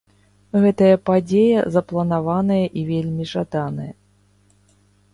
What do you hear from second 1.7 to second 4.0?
запланаваная і вельмі жаданая.